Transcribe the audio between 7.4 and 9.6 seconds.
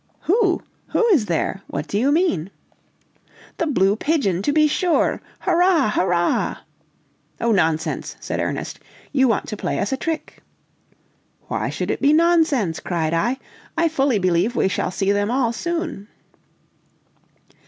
nonsense!" said Ernest. "You want to